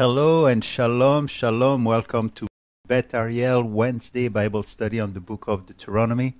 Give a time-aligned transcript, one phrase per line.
[0.00, 1.84] Hello and shalom, shalom.
[1.84, 2.46] Welcome to
[2.88, 6.36] Beth Ariel Wednesday Bible study on the book of Deuteronomy.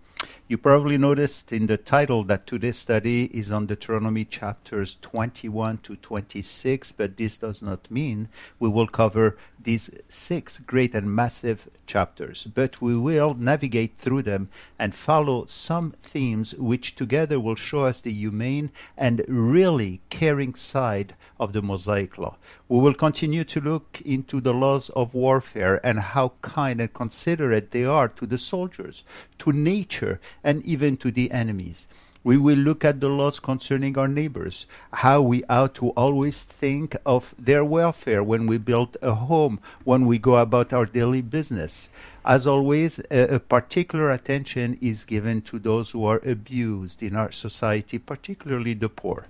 [0.49, 5.97] You probably noticed in the title that today's study is on Deuteronomy chapters 21 to
[5.97, 8.29] 26, but this does not mean
[8.59, 14.49] we will cover these six great and massive chapters, but we will navigate through them
[14.79, 21.15] and follow some themes which together will show us the humane and really caring side
[21.39, 22.37] of the Mosaic Law.
[22.69, 27.71] We will continue to look into the laws of warfare and how kind and considerate
[27.73, 29.03] they are to the soldiers,
[29.41, 31.89] to nature, and even to the enemies.
[32.23, 36.95] We will look at the laws concerning our neighbors, how we ought to always think
[37.07, 41.89] of their welfare when we build a home, when we go about our daily business.
[42.23, 47.33] As always, a, a particular attention is given to those who are abused in our
[47.33, 49.25] society, particularly the poor.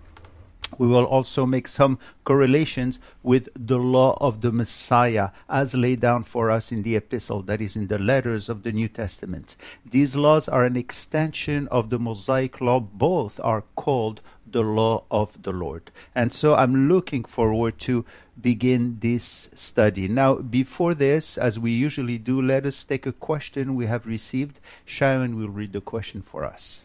[0.78, 6.25] We will also make some correlations with the law of the Messiah as laid down
[6.25, 9.56] for us in the epistle, that is, in the letters of the New Testament.
[9.84, 12.80] These laws are an extension of the Mosaic law.
[12.80, 14.20] Both are called
[14.50, 15.91] the law of the Lord.
[16.14, 18.04] And so I'm looking forward to
[18.41, 20.09] begin this study.
[20.09, 24.60] Now, before this, as we usually do, let us take a question we have received.
[24.84, 26.84] Sharon will read the question for us.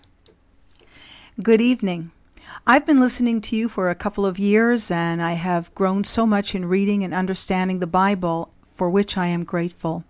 [1.42, 2.12] Good evening.
[2.68, 6.26] I've been listening to you for a couple of years, and I have grown so
[6.26, 10.04] much in reading and understanding the Bible, for which I am grateful.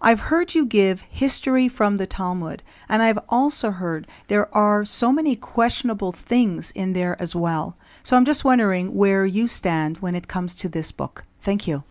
[0.00, 5.10] I've heard you give history from the Talmud, and I've also heard there are so
[5.10, 7.76] many questionable things in there as well.
[8.02, 11.24] So I'm just wondering where you stand when it comes to this book.
[11.40, 11.82] Thank you.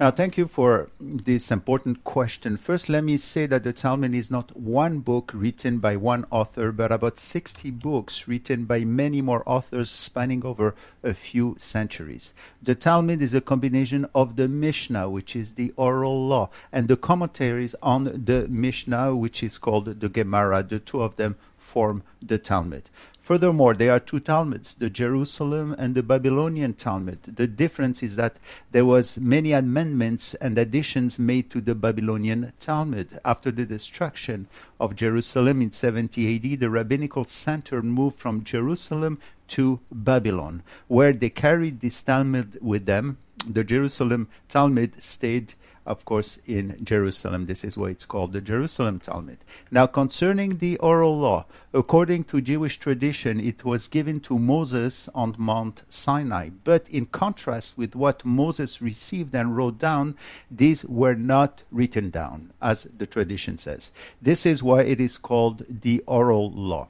[0.00, 2.56] Now, thank you for this important question.
[2.56, 6.70] First, let me say that the Talmud is not one book written by one author,
[6.70, 12.32] but about 60 books written by many more authors spanning over a few centuries.
[12.62, 16.96] The Talmud is a combination of the Mishnah, which is the oral law, and the
[16.96, 20.62] commentaries on the Mishnah, which is called the Gemara.
[20.62, 22.88] The two of them form the Talmud.
[23.28, 27.18] Furthermore, there are two Talmuds, the Jerusalem and the Babylonian Talmud.
[27.36, 28.38] The difference is that
[28.70, 33.20] there was many amendments and additions made to the Babylonian Talmud.
[33.26, 34.48] After the destruction
[34.80, 39.18] of Jerusalem in 70 AD, the rabbinical center moved from Jerusalem
[39.48, 43.18] to Babylon, where they carried this Talmud with them.
[43.46, 45.52] The Jerusalem Talmud stayed
[45.88, 47.46] of course, in Jerusalem.
[47.46, 49.38] This is why it's called the Jerusalem Talmud.
[49.70, 55.34] Now, concerning the oral law, according to Jewish tradition, it was given to Moses on
[55.38, 56.50] Mount Sinai.
[56.62, 60.14] But in contrast with what Moses received and wrote down,
[60.50, 63.90] these were not written down, as the tradition says.
[64.20, 66.88] This is why it is called the oral law.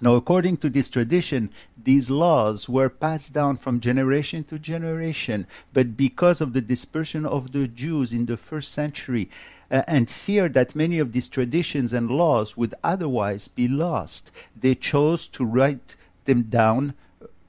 [0.00, 1.50] Now, according to this tradition,
[1.80, 7.52] these laws were passed down from generation to generation, but because of the dispersion of
[7.52, 9.30] the Jews in the first century
[9.70, 14.74] uh, and fear that many of these traditions and laws would otherwise be lost, they
[14.74, 16.94] chose to write them down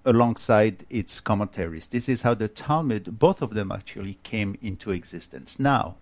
[0.06, 1.88] alongside its commentaries.
[1.88, 5.60] This is how the Talmud, both of them actually, came into existence.
[5.60, 5.96] Now,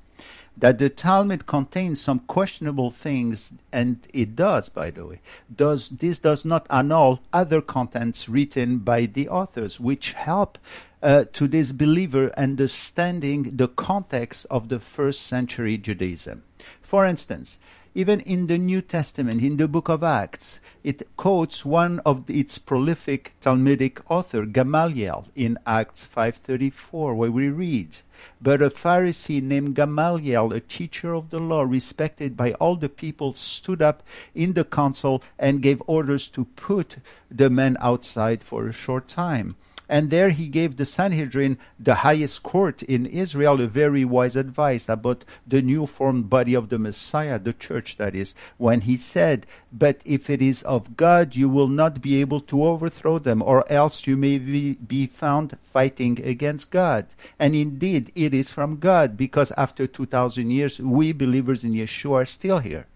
[0.57, 5.21] that the Talmud contains some questionable things, and it does, by the way,
[5.53, 10.57] does this does not annul other contents written by the authors, which help
[11.01, 16.43] uh, to this believer understanding the context of the first century Judaism.
[16.81, 17.57] For instance,
[17.93, 22.57] even in the New Testament, in the book of Acts, it quotes one of its
[22.57, 27.97] prolific Talmudic author, Gamaliel, in Acts 5.34, where we read,
[28.41, 33.33] But a Pharisee named Gamaliel, a teacher of the law, respected by all the people,
[33.33, 34.03] stood up
[34.33, 36.97] in the council and gave orders to put
[37.29, 39.57] the men outside for a short time.
[39.91, 44.87] And there he gave the Sanhedrin, the highest court in Israel, a very wise advice
[44.87, 49.45] about the new formed body of the Messiah, the church that is, when he said,
[49.73, 53.69] But if it is of God, you will not be able to overthrow them, or
[53.69, 57.07] else you may be, found fighting against God.
[57.37, 62.25] And indeed, it is from God, because after 2,000 years, we believers in Yeshua are
[62.25, 62.87] still here.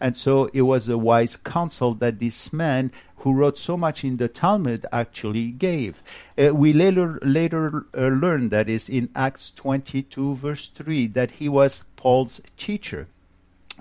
[0.00, 2.92] And so it was a wise counsel that this man
[3.26, 6.00] who wrote so much in the Talmud actually gave.
[6.38, 11.48] Uh, we later later uh, learned that is in Acts 22 verse 3 that he
[11.48, 13.08] was Paul's teacher.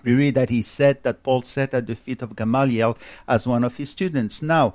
[0.04, 2.98] We read that he said that Paul sat at the feet of Gamaliel
[3.28, 4.42] as one of his students.
[4.42, 4.74] Now,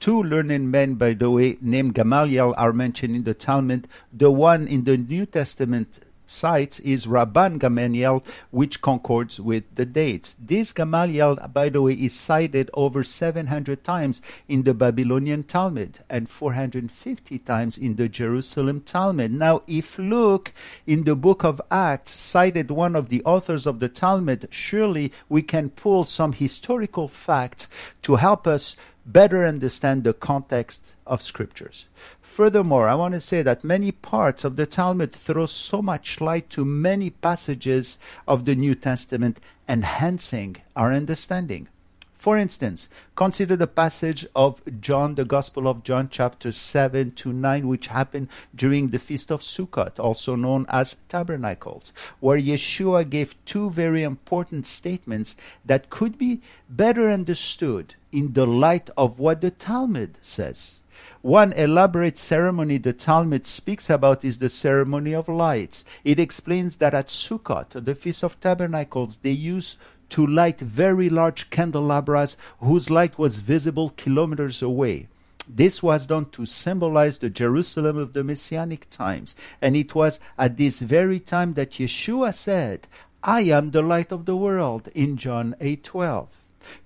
[0.00, 3.88] two learned men, by the way, named Gamaliel are mentioned in the Talmud.
[4.12, 6.00] The one in the New Testament
[6.30, 10.36] cites is Rabban Gamaliel, which concords with the dates.
[10.38, 16.30] This Gamaliel, by the way, is cited over 700 times in the Babylonian Talmud and
[16.30, 19.32] 450 times in the Jerusalem Talmud.
[19.32, 20.52] Now, if Luke
[20.86, 25.42] in the book of Acts cited one of the authors of the Talmud, surely we
[25.42, 27.66] can pull some historical facts
[28.02, 31.86] to help us better understand the context of scriptures.
[32.30, 36.48] Furthermore, I want to say that many parts of the Talmud throw so much light
[36.50, 37.98] to many passages
[38.28, 41.66] of the New Testament, enhancing our understanding.
[42.14, 47.66] For instance, consider the passage of John, the Gospel of John, chapter 7 to 9,
[47.66, 53.70] which happened during the Feast of Sukkot, also known as Tabernacles, where Yeshua gave two
[53.70, 55.34] very important statements
[55.64, 60.80] that could be better understood in the light of what the Talmud says.
[61.22, 65.84] One elaborate ceremony the Talmud speaks about is the ceremony of lights.
[66.04, 69.78] It explains that at Sukkot, the Feast of Tabernacles, they used
[70.10, 75.08] to light very large candelabras whose light was visible kilometers away.
[75.48, 79.34] This was done to symbolize the Jerusalem of the Messianic times.
[79.60, 82.86] And it was at this very time that Yeshua said,
[83.22, 86.28] I am the light of the world in John 8:12.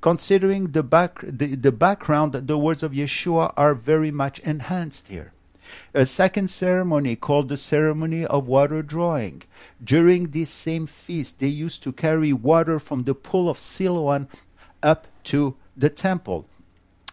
[0.01, 5.33] Considering the, back, the, the background, the words of Yeshua are very much enhanced here.
[5.95, 9.43] A second ceremony called the ceremony of water drawing.
[9.83, 14.29] During this same feast, they used to carry water from the pool of Siloam
[14.83, 16.47] up to the temple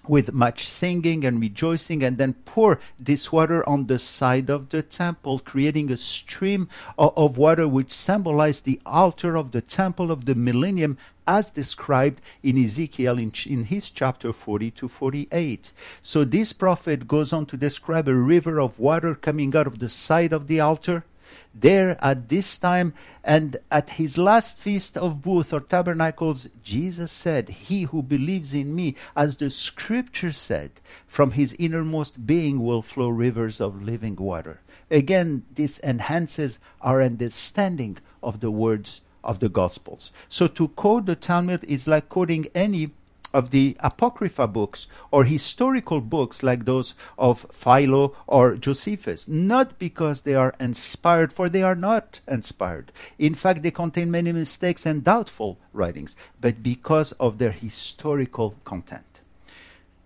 [0.08, 4.82] with much singing and rejoicing, and then pour this water on the side of the
[4.82, 6.68] temple, creating a stream
[6.98, 10.98] of, of, water which symbolized the altar of the temple of the millennium,
[11.32, 15.72] as described in Ezekiel in, in his chapter 40 to 48.
[16.04, 19.88] So this prophet goes on to describe a river of water coming out of the
[19.88, 21.06] side of the altar
[21.54, 27.50] there at this time and at his last feast of booth or tabernacles, Jesus said,
[27.50, 30.72] He who believes in me, as the scripture said,
[31.08, 34.62] from his innermost being will flow rivers of living water.
[34.90, 40.12] Again, this enhances our understanding of the words of the Gospels.
[40.30, 42.92] So to quote the Talmud is like quoting any
[43.34, 50.22] of the Apocrypha books or historical books like those of Philo or Josephus, not because
[50.22, 52.92] they are inspired, for they are not inspired.
[53.18, 59.22] In fact, they contain many mistakes and doubtful writings, but because of their historical content.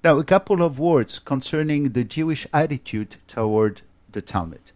[0.03, 3.81] Now, a couple of words concerning the Jewish attitude toward
[4.11, 4.71] the Talmud.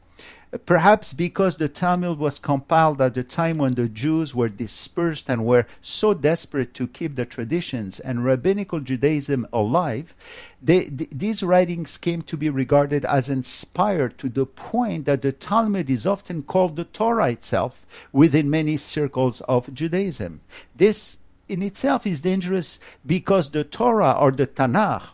[0.66, 5.46] Perhaps because the Talmud was compiled at the time when the Jews were dispersed and
[5.46, 10.16] were so desperate to keep the traditions and rabbinical Judaism alive,
[10.60, 15.32] they, th- these writings came to be regarded as inspired to the point that the
[15.32, 20.42] Talmud is often called the Torah itself within many circles of Judaism.
[20.76, 25.10] This in itself is dangerous because the Torah or the Tanakh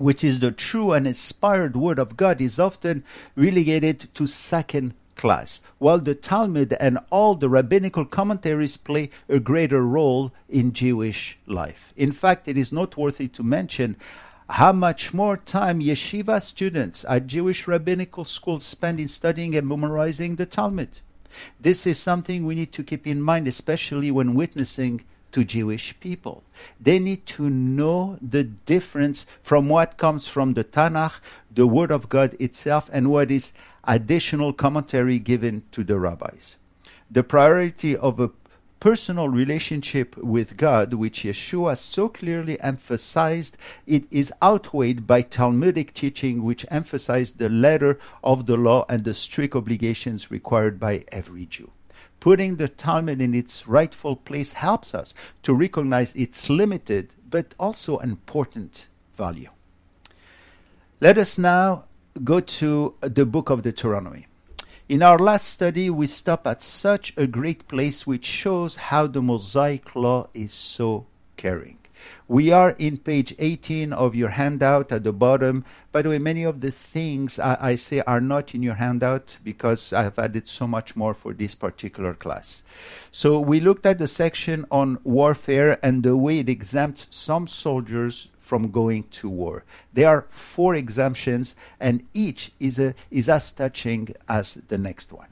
[0.00, 3.04] which is the true and inspired word of God, is often
[3.36, 9.82] relegated to second class, while the Talmud and all the rabbinical commentaries play a greater
[9.82, 11.92] role in Jewish life.
[11.96, 13.96] In fact, it is noteworthy to mention
[14.48, 20.36] how much more time yeshiva students at Jewish rabbinical schools spend in studying and memorizing
[20.36, 20.88] the Talmud.
[21.60, 26.42] This is something we need to keep in mind, especially when witnessing to Jewish people.
[26.80, 31.20] They need to know the difference from what comes from the Tanakh,
[31.52, 33.52] the Word of God itself, and what is
[33.84, 36.56] additional commentary given to the rabbis.
[37.10, 38.30] The priority of a
[38.80, 46.42] personal relationship with God, which Yeshua so clearly emphasized, it is outweighed by Talmudic teaching,
[46.42, 51.70] which emphasized the letter of the law and the strict obligations required by every Jew.
[52.20, 57.98] Putting the Talmud in its rightful place helps us to recognize its limited but also
[57.98, 58.86] important
[59.16, 59.48] value.
[61.00, 61.84] Let us now
[62.22, 64.26] go to the book of Deuteronomy.
[64.88, 69.22] In our last study, we stopped at such a great place which shows how the
[69.22, 71.78] Mosaic law is so caring.
[72.28, 75.64] We are in page 18 of your handout at the bottom.
[75.92, 79.36] By the way, many of the things I, I, say are not in your handout
[79.42, 82.62] because I have added so much more for this particular class.
[83.10, 88.28] So we looked at the section on warfare and the way it exempts some soldiers
[88.38, 89.64] from going to war.
[89.92, 95.29] There are four exemptions, and each is, a, is as touching as the next one.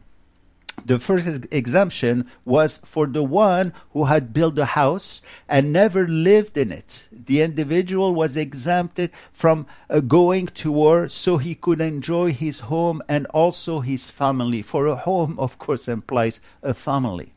[0.84, 6.56] The first exemption was for the one who had built a house and never lived
[6.56, 7.08] in it.
[7.12, 13.02] The individual was exempted from uh, going to war so he could enjoy his home
[13.08, 14.62] and also his family.
[14.62, 17.34] For a home, of course, implies a family.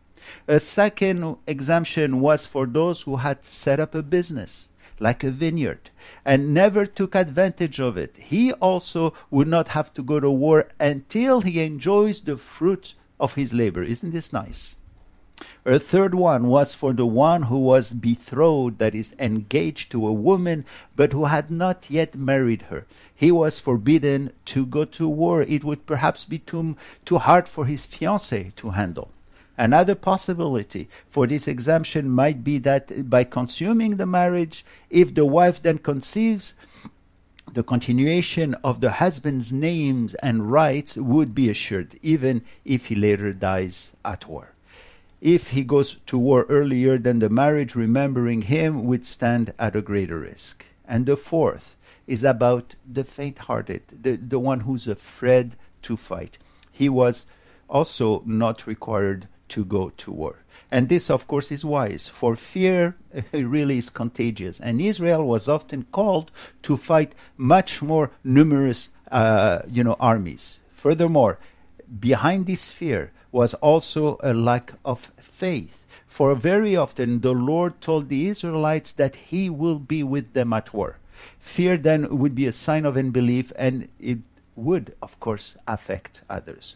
[0.48, 4.70] A second exemption was for those who had set up a business
[5.02, 5.90] like a vineyard,
[6.24, 8.16] and never took advantage of it.
[8.18, 13.36] He also would not have to go to war until he enjoys the fruit of
[13.36, 13.84] his labor.
[13.84, 14.76] Isn't this nice?
[15.66, 20.14] A third one was for the one who was betrothed, that is, engaged to a
[20.14, 22.86] woman, but who had not yet married her.
[23.16, 25.42] He was forbidden to go to war.
[25.42, 26.76] It would perhaps be too,
[27.06, 29.12] too hard for his fiancée to handle.
[29.58, 35.62] Another possibility for this exemption might be that by consuming the marriage, if the wife
[35.62, 36.56] then conceives,
[37.54, 43.34] the continuation of the husband's names and rights would be assured, even if he later
[43.34, 44.54] dies at war.
[45.22, 49.82] If he goes to war earlier than the marriage, remembering him would stand at a
[49.82, 50.66] greater risk.
[50.86, 51.76] And the fourth
[52.08, 56.38] is about the faint hearted, the, the one who's afraid to fight.
[56.72, 57.26] He was
[57.70, 60.36] also not required to go to war.
[60.72, 62.96] And this, of course, is wise, for fear
[63.34, 64.60] really is contagious.
[64.60, 66.32] And Israel was often called
[66.64, 70.60] to fight much more numerous, uh, you know, armies.
[70.72, 71.38] Furthermore,
[72.00, 75.84] behind this fear was also a lack of faith.
[76.08, 80.74] For very often the Lord told the Israelites that He will be with them at
[80.74, 80.98] war.
[81.40, 84.20] Fear then would be a sign of unbelief, and it
[84.56, 86.76] would, of course, affect others.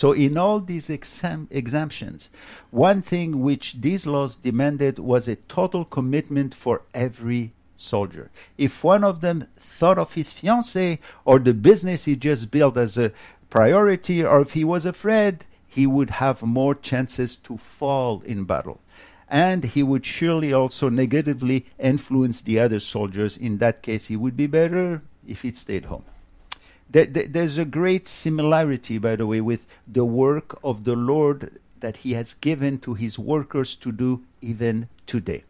[0.00, 2.30] So, in all these exam- exemptions,
[2.70, 8.30] one thing which these laws demanded was a total commitment for every soldier.
[8.56, 12.96] If one of them thought of his fiancée or the business he just built as
[12.96, 13.10] a
[13.50, 18.78] priority, or if he was afraid, he would have more chances to fall in battle.
[19.28, 23.36] And he would surely also negatively influence the other soldiers.
[23.36, 26.04] In that case, he would be better if he stayed home
[26.90, 32.14] there's a great similarity, by the way, with the work of the Lord that He
[32.14, 35.44] has given to His workers to do even today.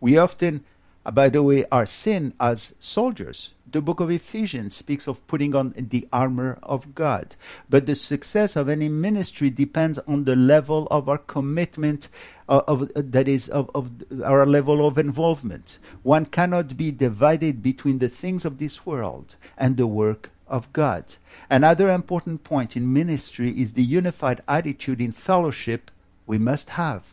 [0.00, 0.64] We often,
[1.04, 3.54] uh, by the way, are seen as soldiers.
[3.70, 7.34] The book of Ephesians speaks of putting on the armor of God.
[7.68, 12.06] But the success of any ministry depends on the level of our commitment,
[12.48, 13.90] uh, of, uh, that is, of, of
[14.22, 15.78] our level of involvement.
[16.04, 21.16] One cannot be divided between the things of this world and the work of God.
[21.50, 25.90] Another important point in ministry is the unified attitude in fellowship
[26.26, 27.12] we must have.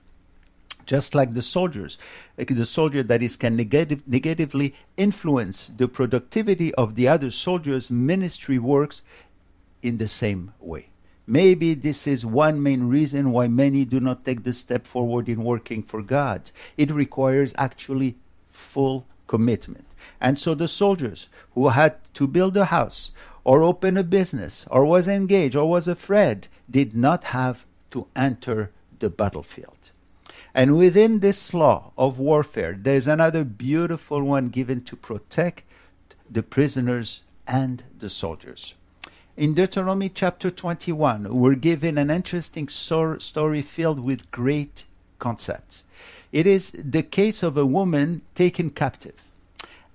[0.85, 1.97] Just like the soldiers,
[2.37, 7.91] eh, the soldier that is can negative, negatively influence the productivity of the other soldiers,
[7.91, 9.03] ministry works
[9.81, 10.87] in the same way.
[11.27, 15.43] Maybe this is one main reason why many do not take the step forward in
[15.43, 16.51] working for God.
[16.77, 18.17] It requires actually
[18.51, 19.85] full commitment.
[20.19, 23.11] And so the soldiers who had to build a house
[23.43, 28.71] or open a business or was engaged or was afraid did not have to enter
[28.99, 29.91] the battlefield.
[30.53, 35.63] And within this law of warfare, there's another beautiful one given to protect
[36.29, 38.75] the prisoners and the soldiers.
[39.37, 44.85] In Deuteronomy chapter 21, we're given an interesting story filled with great
[45.19, 45.85] concepts.
[46.31, 49.15] It is the case of a woman taken captive.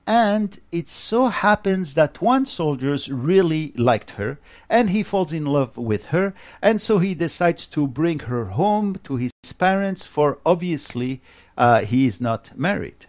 [0.07, 4.39] And it so happens that one soldier really liked her,
[4.71, 6.33] and he falls in love with her,
[6.63, 11.23] and so he decides to bring her home to his parents, for obviously
[11.59, 13.07] uh, he is not married.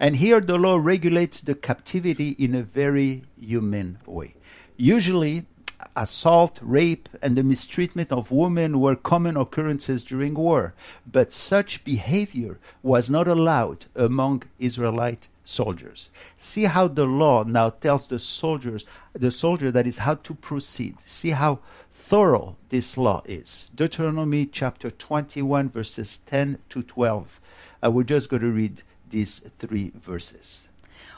[0.00, 4.34] And here the law regulates the captivity in a very human way.
[4.76, 5.46] Usually,
[5.94, 10.74] assault, rape, and the mistreatment of women were common occurrences during war,
[11.06, 16.10] but such behavior was not allowed among Israelite soldiers.
[16.36, 20.96] See how the law now tells the soldiers, the soldier that is how to proceed.
[21.04, 21.58] See how
[21.92, 23.70] thorough this law is.
[23.74, 27.40] Deuteronomy chapter 21, verses 10 to 12.
[27.82, 30.64] Uh, I will just go to read these three verses.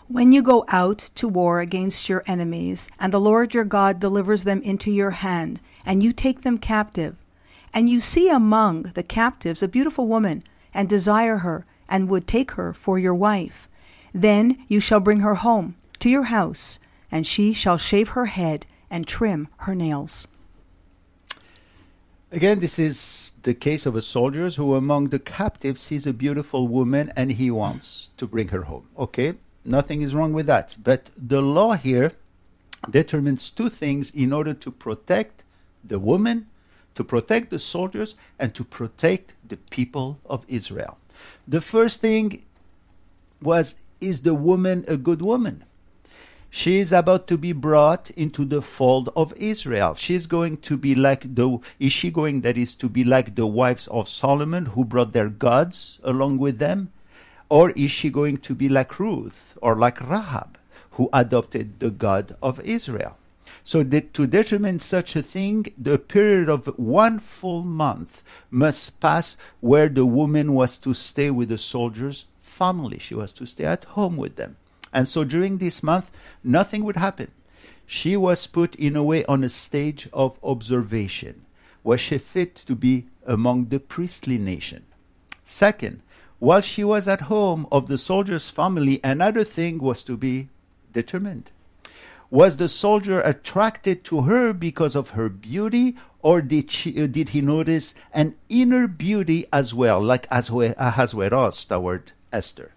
[0.08, 4.44] When you go out to war against your enemies, and the Lord your God delivers
[4.44, 7.16] them into your hand, and you take them captive,
[7.72, 10.42] and you see among the captives a beautiful woman,
[10.74, 13.68] and desire her, and would take her for your wife,
[14.12, 16.78] then you shall bring her home to your house,
[17.10, 20.28] and she shall shave her head and trim her nails.
[22.30, 26.66] Again, this is the case of a soldier who, among the captives, sees a beautiful
[26.66, 28.88] woman and he wants to bring her home.
[28.98, 29.34] Okay,
[29.66, 30.76] nothing is wrong with that.
[30.82, 32.12] But the law here
[32.88, 35.44] determines two things in order to protect
[35.84, 36.46] the woman,
[36.94, 40.98] to protect the soldiers and to protect the people of Israel.
[41.46, 42.44] The first thing
[43.42, 45.62] was Is the woman a good woman?
[46.50, 49.94] She is about to be brought into the fold of Israel.
[49.94, 53.36] She is going to be like the, is she going, that is, to be like
[53.36, 56.92] the wives of Solomon who brought their gods along with them?
[57.48, 60.58] Or is she going to be like Ruth or like Rahab
[60.90, 63.18] who adopted the God of Israel?
[63.62, 69.36] So that to determine such a thing, the period of one full month must pass
[69.60, 72.26] where the woman was to stay with the soldiers'
[72.62, 72.98] family.
[73.00, 74.56] She was to stay at home with them.
[74.92, 76.10] And so during this month,
[76.44, 77.30] nothing would happen.
[77.86, 81.34] She was put in a way on a stage of observation.
[81.82, 84.84] Was she fit to be among the priestly nation?
[85.44, 86.02] Second,
[86.38, 90.48] while she was at home of the soldier's family, another thing was to be
[90.92, 91.50] determined.
[92.30, 97.30] Was the soldier attracted to her because of her beauty, or did, she, uh, did
[97.30, 102.72] he notice an inner beauty as well, like Ahasuerus toward Esther?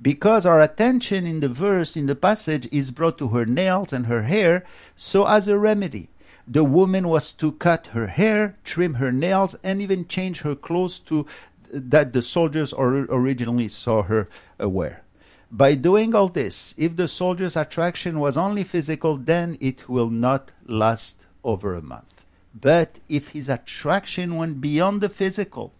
[0.00, 4.06] Because our attention in the verse, in the passage, is brought to her nails and
[4.06, 4.64] her hair,
[4.96, 6.08] so as a remedy.
[6.46, 10.98] The woman was to cut her hair, trim her nails, and even change her clothes
[11.00, 11.26] to
[11.72, 14.28] that the soldiers or, originally saw her
[14.60, 15.02] uh, wear.
[15.50, 20.52] By doing all this, if the soldier's attraction was only physical, then it will not
[20.66, 22.24] last over a month.
[22.58, 25.72] But if his attraction went beyond the physical,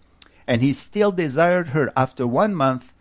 [0.46, 2.92] and he still desired her after one month,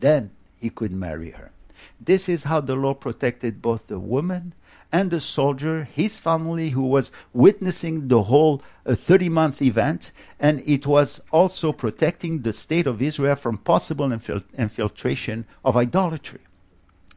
[0.00, 1.52] then he could marry her.
[2.00, 4.54] This is how the law protected both the woman
[4.92, 10.62] and the soldier, his family, who was witnessing the whole 30 uh, month event, and
[10.64, 16.40] it was also protecting the state of Israel from possible infil- infiltration of idolatry.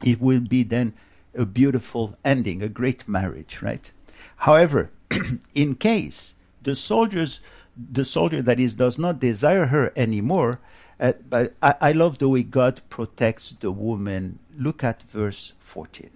[0.03, 0.93] It will be then
[1.35, 3.91] a beautiful ending, a great marriage, right?
[4.37, 4.91] However,
[5.53, 7.39] in case the soldiers,
[7.77, 10.59] the soldier that is does not desire her anymore,
[10.99, 14.39] uh, but I, I love the way God protects the woman.
[14.57, 16.09] Look at verse 14.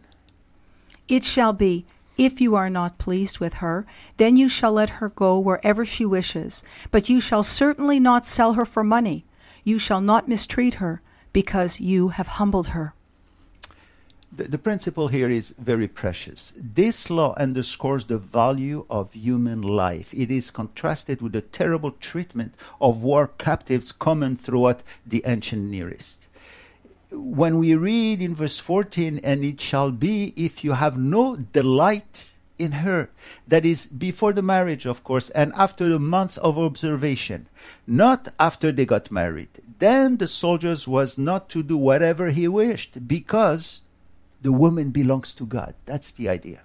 [1.08, 1.86] It shall be,
[2.18, 3.86] if you are not pleased with her,
[4.18, 6.64] then you shall let her go wherever she wishes.
[6.92, 9.26] But you shall certainly not sell her for money.
[9.64, 12.94] You shall not mistreat her, because you have humbled her.
[14.36, 16.54] The, the, principle here is very precious.
[16.58, 20.12] This law underscores the value of human life.
[20.12, 25.92] It is contrasted with the terrible treatment of war captives common throughout the ancient Near
[25.92, 26.28] East
[27.14, 32.34] when we read in verse 14, and it shall be if you have no delight
[32.58, 33.10] in her,
[33.48, 37.48] that is before the marriage, of course, and after the month of observation,
[37.88, 39.50] not after they got married.
[39.80, 43.82] Then the soldiers was not to do whatever he wished, because
[44.44, 45.74] the woman belongs to God.
[45.86, 46.62] That's the idea.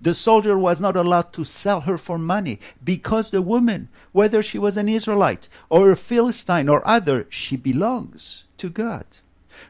[0.00, 4.58] The soldier was not allowed to sell her for money because the woman, whether she
[4.58, 9.06] was an Israelite or a Philistine or other, she belongs to God.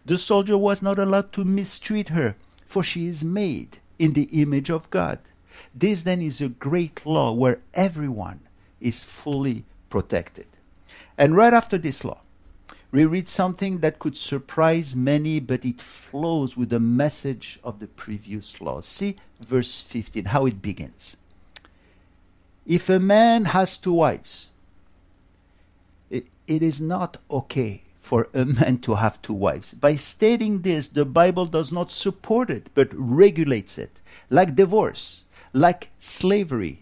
[0.05, 2.37] The soldier was not allowed to mistreat her,
[2.67, 5.19] for she is made in the image of God.
[5.75, 8.41] This then is a great law where everyone
[8.81, 10.47] is fully protected.
[11.17, 12.21] And right after this law,
[12.92, 17.87] we read something that could surprise many, but it flows with the message of the
[17.87, 18.83] previous law.
[18.83, 21.16] See verse 15, how it begins.
[22.66, 24.50] If a man has two wives,
[26.11, 29.72] it, it is not okay for a man to have two wives.
[29.72, 35.24] By stating this, the Bible does not support it, but regulates it, like divorce,
[35.55, 36.82] like slavery.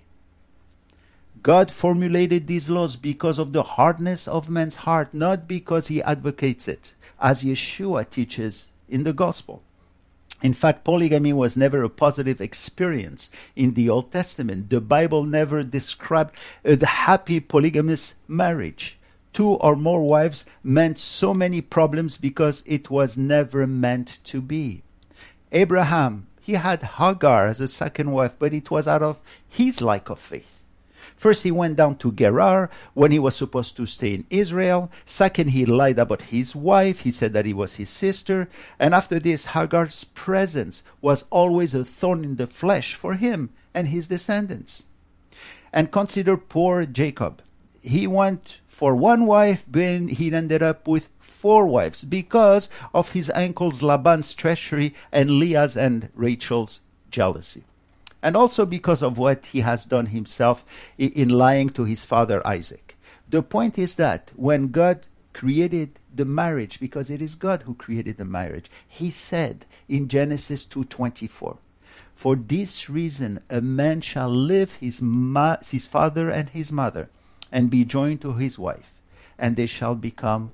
[1.43, 6.69] God formulated these laws because of the hardness of man's heart, not because he advocates
[6.69, 9.63] it, as Yeshua teaches in the gospel.
[10.43, 14.71] In fact, polygamy was never a positive experience in the Old Testament.
[14.71, 18.99] The Bible never described a happy polygamous marriage
[19.33, 24.83] two or more wives meant so many problems because it was never meant to be.
[25.53, 30.11] Abraham, he had Hagar as a second wife, but it was out of his lack
[30.11, 30.60] of faith.
[31.21, 34.91] First, he went down to Gerar when he was supposed to stay in Israel.
[35.05, 37.01] Second, he lied about his wife.
[37.01, 38.49] He said that he was his sister.
[38.79, 43.89] And after this, Hagar's presence was always a thorn in the flesh for him and
[43.89, 44.85] his descendants.
[45.75, 47.43] And consider poor Jacob.
[47.83, 53.29] He went for one wife, but he ended up with four wives because of his
[53.35, 56.81] uncle's Laban's treachery and Leah's and Rachel's
[57.11, 57.65] jealousy.
[58.23, 60.65] And also because of what he has done himself
[60.99, 62.97] in lying to his father Isaac.
[63.29, 68.17] The point is that when God created the marriage because it is God who created
[68.17, 68.71] the marriage.
[68.89, 71.59] He said in Genesis 2:24,
[72.15, 77.09] For this reason, a man shall leave his, ma- his father and his mother,
[77.51, 78.93] and be joined to his wife,
[79.39, 80.53] and they shall become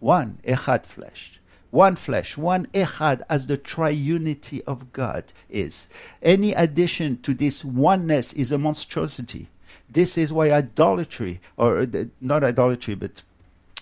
[0.00, 1.33] one, echad flesh.
[1.74, 5.88] One flesh, one echad, as the triunity of God is.
[6.22, 9.48] Any addition to this oneness is a monstrosity.
[9.90, 11.86] This is why idolatry, or uh,
[12.20, 13.22] not idolatry, but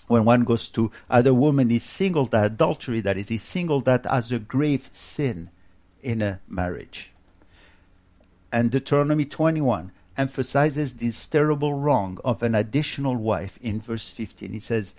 [0.07, 4.07] when one goes to other woman is singled at adultery, that is, is singled at
[4.07, 5.51] as a grave sin
[6.03, 7.11] in a marriage.
[8.51, 14.51] And Deuteronomy 21 emphasizes this terrible wrong of an additional wife in verse 15.
[14.51, 14.95] He says,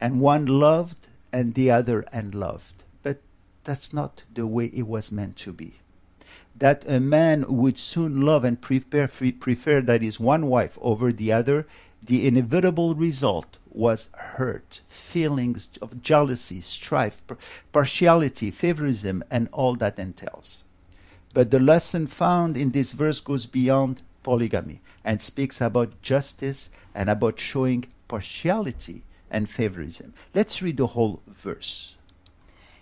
[0.00, 0.96] and one loved
[1.36, 2.82] and the other and loved.
[3.02, 3.20] But
[3.62, 5.74] that's not the way it was meant to be.
[6.56, 11.66] That a man would soon love and prefer, prefer his one wife over the other,
[12.02, 17.20] the inevitable result was hurt, feelings of jealousy, strife,
[17.70, 20.62] partiality, favorism, and all that entails.
[21.34, 27.10] But the lesson found in this verse goes beyond polygamy and speaks about justice and
[27.10, 29.02] about showing partiality
[29.36, 30.12] and favorism.
[30.34, 31.94] Let's read the whole verse.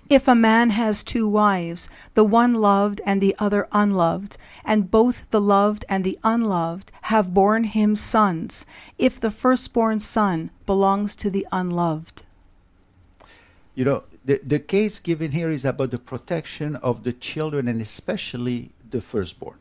[0.08, 5.28] If a man has two wives, the one loved and the other unloved, and both
[5.30, 8.66] the loved and the unloved have borne him sons,
[8.98, 12.22] if the firstborn son belongs to the unloved.
[13.74, 17.80] You know, the, the case given here is about the protection of the children and
[17.80, 19.58] especially the firstborn.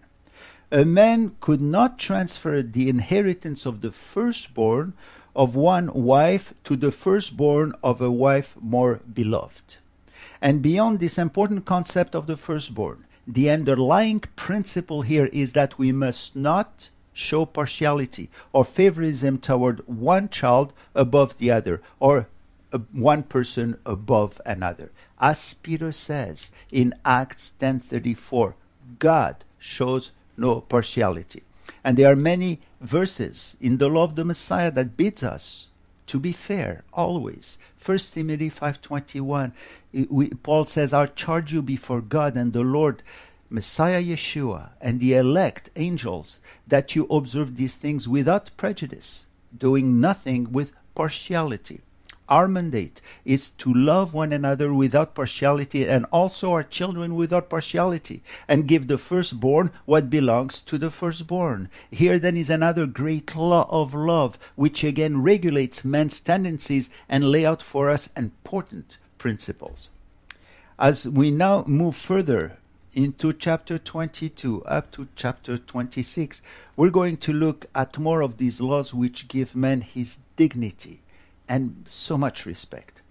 [0.72, 4.94] A man could not transfer the inheritance of the firstborn
[5.36, 9.78] of one wife to the firstborn of a wife more beloved.
[10.42, 15.92] And beyond this important concept of the firstborn, the underlying principle here is that we
[15.92, 22.28] must not show partiality or favorism toward one child above the other or
[22.72, 24.92] uh, one person above another.
[25.20, 28.56] As Peter says in Acts 10:34,
[29.00, 31.44] God shows no partiality.
[31.84, 35.68] And there are many verses in the law of the Messiah that bids us
[36.08, 37.58] to be fair always.
[37.80, 39.52] 1 Timothy 5:21
[40.44, 43.04] Paul says, "I charge you before God and the Lord
[43.50, 49.26] Messiah Yeshua and the elect angels that you observe these things without prejudice,
[49.58, 51.82] doing nothing with partiality."
[52.30, 58.24] Our mandate is to love one another without partiality and also our children without partiality
[58.48, 61.70] and give the firstborn what belongs to the firstborn.
[61.92, 67.46] Here then is another great law of love which again regulates man's tendencies and lay
[67.46, 69.90] out for us important principles.
[70.80, 72.58] As we now move further
[72.94, 76.42] into chapter 22 up to chapter 26,
[76.78, 81.03] we're going to look at more of these laws which give man his dignity
[81.48, 83.02] and so much respect.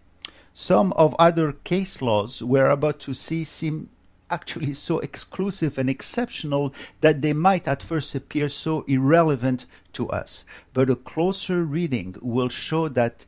[0.55, 3.89] Some of other case laws we're about to see seem
[4.31, 10.45] actually so exclusive and exceptional that they might at first appear so irrelevant to us.
[10.73, 13.27] But a closer reading will show that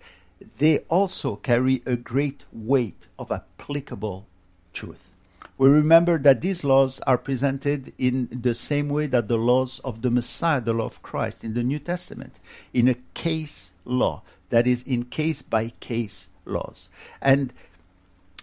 [0.59, 4.27] they also carry a great weight of applicable
[4.73, 5.11] truth.
[5.57, 10.03] We remember that these laws are presented in the same way that the laws of
[10.03, 12.40] the Messiah, the law of Christ in the New Testament,
[12.73, 16.89] in a case law that is in case by case laws.
[17.21, 17.53] And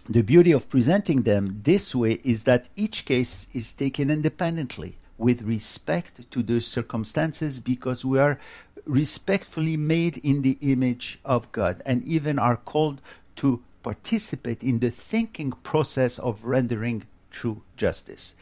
[0.08, 5.42] the beauty of presenting them this way is that each case is taken independently with
[5.42, 8.40] respect to the circumstances because we are
[8.84, 13.00] respectfully made in the image of God and even are called
[13.36, 18.34] to participate in the thinking process of rendering true justice.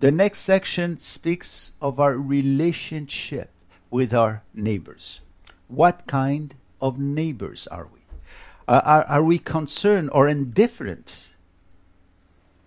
[0.00, 3.50] The next section speaks of our relationship
[3.90, 5.20] with our neighbors.
[5.68, 8.00] What kind of neighbors are we?
[8.68, 11.30] Uh, are, are we concerned or indifferent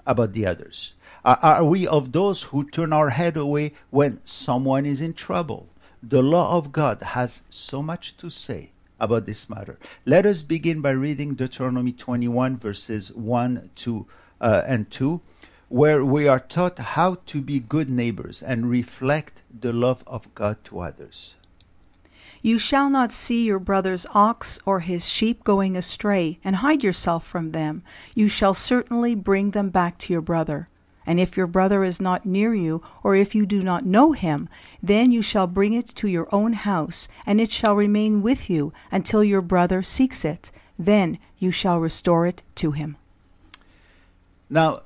[0.08, 0.95] about the others?
[1.23, 5.69] Are, are we of those who turn our head away when someone is in trouble?
[6.01, 9.77] The law of God has so much to say about this matter.
[10.03, 14.08] Let us begin by reading Deuteronomy 21, verses 1 to,
[14.41, 15.21] uh, and 2,
[15.69, 20.63] where we are taught how to be good neighbors and reflect the love of God
[20.65, 21.36] to others.
[22.48, 27.28] You shall not see your brother's ox or his sheep going astray, and hide yourself
[27.28, 27.84] from them.
[28.16, 30.70] You shall certainly bring them back to your brother.
[31.06, 34.48] And if your brother is not near you, or if you do not know him,
[34.82, 38.72] then you shall bring it to your own house, and it shall remain with you
[38.94, 40.50] until your brother seeks it.
[40.80, 42.96] Then you shall restore it to him.
[44.50, 44.84] Now,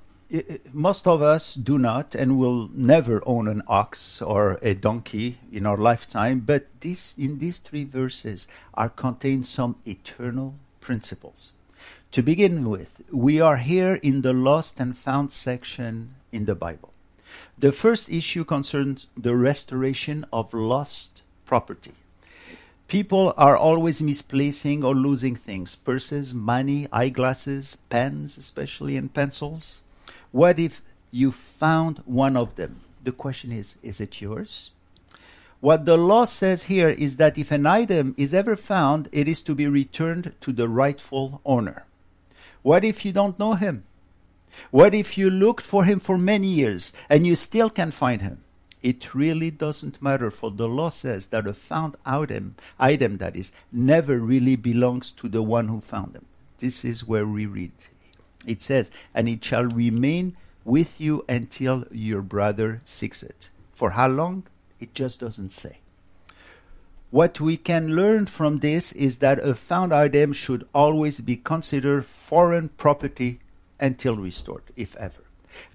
[0.72, 5.66] most of us do not and will never own an ox or a donkey in
[5.66, 11.54] our lifetime, but this, in these three verses are contained some eternal principles.
[12.14, 16.94] To begin with, we are here in the lost and found section in the Bible.
[17.58, 21.94] The first issue concerns the restoration of lost property.
[22.88, 29.81] People are always misplacing or losing things purses, money, eyeglasses, pens, especially, and pencils.
[30.32, 32.82] What if you found one of them?
[33.04, 34.72] The question is is it yours?
[35.60, 39.42] What the law says here is that if an item is ever found, it is
[39.44, 41.86] to be returned to the rightful owner.
[42.64, 43.84] What if you don't know him?
[44.72, 48.44] What if you looked for him for many years and you still can't find him?
[48.82, 53.52] It really doesn't matter, for the law says that a found item, item that is,
[53.72, 56.26] never really belongs to the one who found them.
[56.58, 57.74] This is where we read.
[58.46, 63.50] It says, and it shall remain with you until your brother seeks it.
[63.74, 64.44] For how long?
[64.80, 65.78] It just doesn't say.
[67.12, 72.06] What we can learn from this is that a found item should always be considered
[72.06, 73.42] foreign property
[73.80, 75.24] until restored, if ever.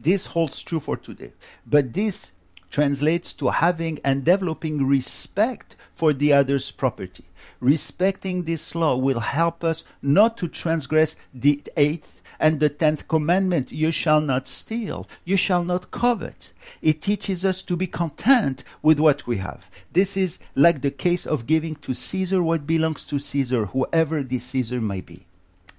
[0.00, 1.33] This holds true for today.
[1.66, 2.33] But this
[2.70, 7.24] translates to having and developing respect for the other's property.
[7.61, 13.72] Respecting this law will help us not to transgress the eighth and the tenth commandment
[13.72, 16.53] you shall not steal, you shall not covet.
[16.83, 19.68] It teaches us to be content with what we have.
[19.92, 24.44] This is like the case of giving to Caesar what belongs to Caesar, whoever this
[24.44, 25.27] Caesar may be.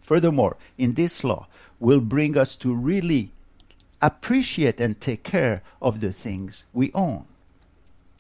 [0.02, 1.48] Furthermore, in this law,
[1.80, 3.32] will bring us to really
[4.02, 7.26] appreciate and take care of the things we own.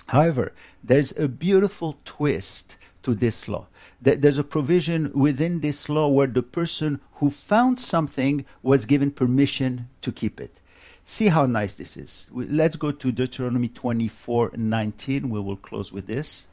[0.08, 3.68] However, there's a beautiful twist to this law.
[4.02, 9.88] There's a provision within this law where the person who found something was given permission
[10.02, 10.60] to keep it.
[11.06, 12.30] See how nice this is.
[12.34, 15.30] Let's go to Deuteronomy 24 19.
[15.30, 16.48] We will close with this.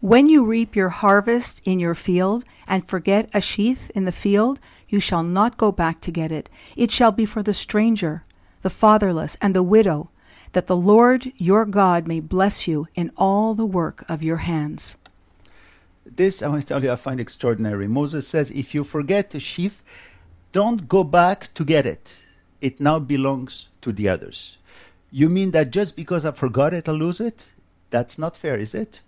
[0.00, 4.58] When you reap your harvest in your field and forget a sheath in the field,
[4.88, 6.48] you shall not go back to get it.
[6.76, 8.24] It shall be for the stranger,
[8.62, 10.08] the fatherless, and the widow,
[10.52, 14.96] that the Lord your God may bless you in all the work of your hands.
[16.04, 17.86] This, I want to tell you, I find extraordinary.
[17.86, 19.82] Moses says, if you forget a sheaf,
[20.52, 22.16] don't go back to get it.
[22.60, 24.56] It now belongs to the others.
[25.10, 27.50] You mean that just because I forgot it, I lose it?
[27.90, 29.00] That's not fair, is it?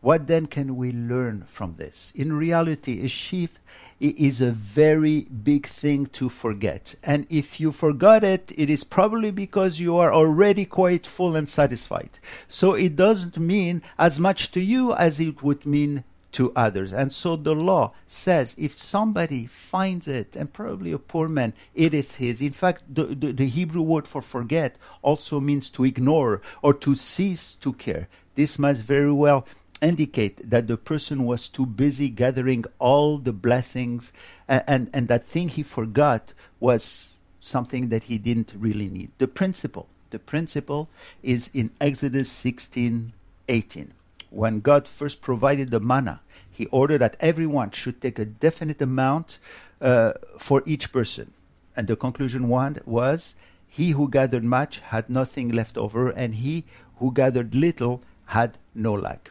[0.00, 2.12] What then can we learn from this?
[2.14, 3.58] In reality, a sheaf
[4.00, 6.94] is a very big thing to forget.
[7.04, 11.48] And if you forgot it, it is probably because you are already quite full and
[11.48, 12.18] satisfied.
[12.48, 16.92] So it doesn't mean as much to you as it would mean to others.
[16.92, 21.94] And so the law says if somebody finds it, and probably a poor man, it
[21.94, 22.40] is his.
[22.40, 26.94] In fact, the, the, the, Hebrew word for forget also means to ignore or to
[26.94, 28.08] cease to care.
[28.34, 29.46] This must very well
[29.82, 34.12] indicate that the person was too busy gathering all the blessings
[34.46, 39.10] and, and, and that thing he forgot was something that he didn't really need.
[39.18, 40.88] The principle, the principle
[41.22, 43.12] is in Exodus 16,
[43.48, 43.92] 18.
[44.30, 49.38] When God first provided the manna, he ordered that everyone should take a definite amount
[49.80, 51.32] uh, for each person.
[51.76, 53.34] And the conclusion one was,
[53.68, 56.64] he who gathered much had nothing left over, and he
[56.98, 59.30] who gathered little had no lack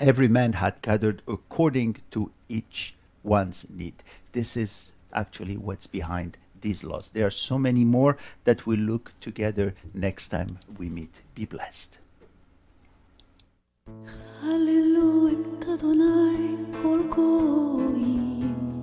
[0.00, 3.94] every man had gathered according to each one's need.
[4.32, 7.10] This is actually what's behind these laws.
[7.10, 11.20] There are so many more that we'll look together next time we meet.
[11.34, 11.98] Be blessed.
[13.86, 18.82] Hallelujah, Adonai, kol goyim.